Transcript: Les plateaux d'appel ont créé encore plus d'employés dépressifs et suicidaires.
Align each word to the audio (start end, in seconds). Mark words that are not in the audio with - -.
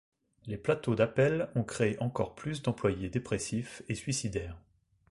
Les 0.47 0.57
plateaux 0.57 0.95
d'appel 0.95 1.51
ont 1.53 1.61
créé 1.63 1.95
encore 2.01 2.33
plus 2.33 2.63
d'employés 2.63 3.09
dépressifs 3.09 3.83
et 3.87 3.93
suicidaires. 3.93 4.57